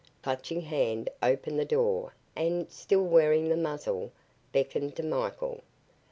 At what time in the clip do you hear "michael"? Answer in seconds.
5.03-5.61